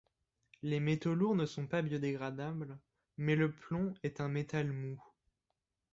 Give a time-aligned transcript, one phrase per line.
[0.63, 2.79] Les métaux lourds ne sont pas biodégradables,
[3.17, 4.99] mais le plomb est un métal mou.